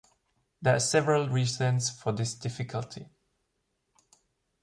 [0.63, 3.05] There are several reasons for this difficulty.